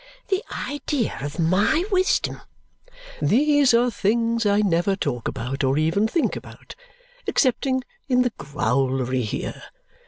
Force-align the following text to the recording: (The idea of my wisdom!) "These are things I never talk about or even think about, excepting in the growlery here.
(The 0.29 0.43
idea 0.67 1.15
of 1.21 1.37
my 1.37 1.85
wisdom!) 1.91 2.41
"These 3.21 3.71
are 3.75 3.91
things 3.91 4.47
I 4.47 4.61
never 4.61 4.95
talk 4.95 5.27
about 5.27 5.63
or 5.63 5.77
even 5.77 6.07
think 6.07 6.35
about, 6.35 6.73
excepting 7.27 7.83
in 8.09 8.23
the 8.23 8.31
growlery 8.35 9.21
here. 9.21 9.61